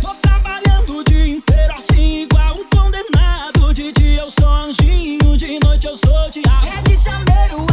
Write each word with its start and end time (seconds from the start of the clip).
Tô 0.00 0.14
trabalhando 0.22 0.98
o 0.98 1.04
dia 1.04 1.28
inteiro 1.28 1.74
assim, 1.74 2.22
igual 2.22 2.54
um 2.54 2.64
condenado. 2.74 3.74
De 3.74 3.92
dia 3.92 4.22
eu 4.22 4.30
sou 4.30 4.48
anjinho, 4.48 5.36
de 5.36 5.58
noite 5.62 5.86
eu 5.86 5.94
sou 5.94 6.30
diabo. 6.30 6.66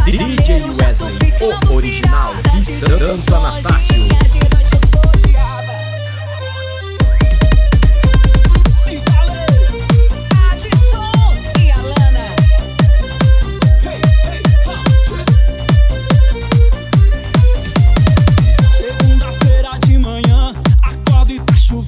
É 0.06 0.10
de 0.10 0.18
DJ 0.18 0.62
Wesley, 0.64 1.16
o 1.40 1.72
original, 1.72 2.34
e 2.60 2.64
Santo 2.66 3.34
Anastácio. 3.34 4.08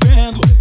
vendo. 0.07 0.56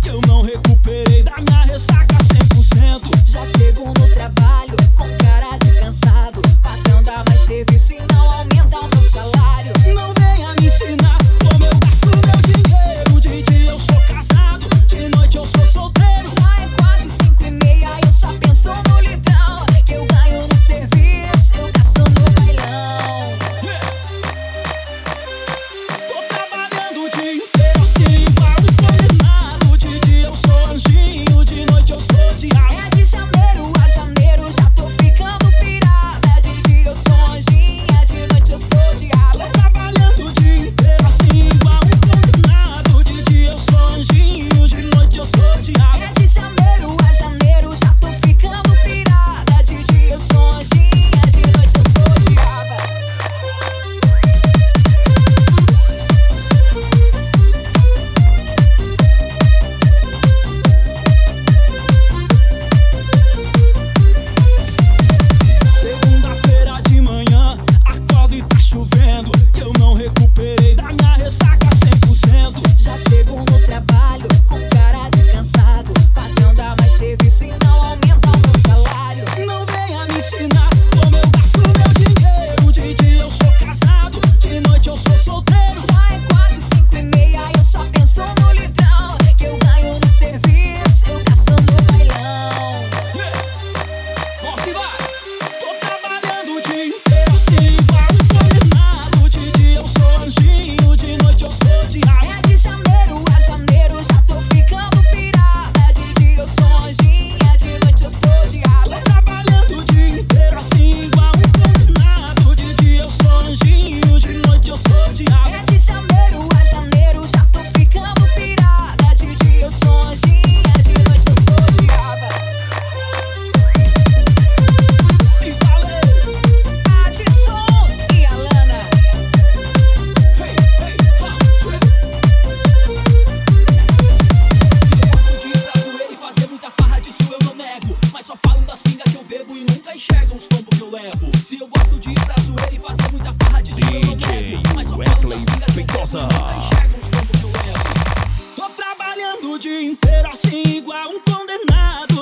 bebo 139.25 139.55
e 139.55 139.61
nunca 139.61 139.95
enxergam 139.95 140.37
os 140.37 140.45
tombos 140.47 140.77
que 140.77 140.83
eu 140.83 140.91
levo. 140.91 141.37
Se 141.37 141.59
eu 141.59 141.67
gosto 141.67 141.99
de 141.99 142.09
ir 142.11 142.25
pra 142.25 142.35
zoeira 142.41 142.75
e 142.75 142.79
fazer 142.79 143.11
muita 143.11 143.33
farra 143.33 143.61
de 143.61 143.71
DJ 143.71 144.55
eu 144.55 144.61
mas 144.75 144.87
só 144.87 144.95
Wesley 144.95 145.37
E 145.37 145.41
Nunca 145.41 146.57
enxergam 146.57 146.99
os 146.99 147.09
tombos 147.09 147.39
que 147.39 147.45
eu 147.45 147.51
levo. 147.51 148.55
Tô 148.55 148.69
trabalhando 148.69 149.53
o 149.53 149.59
dia 149.59 149.81
inteiro 149.81 150.29
assim, 150.29 150.63
igual 150.77 151.09
um 151.09 151.19
condenado. 151.19 152.14